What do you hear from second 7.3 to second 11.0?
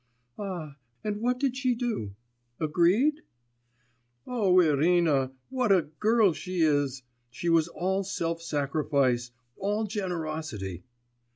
was all self sacrifice, all generosity!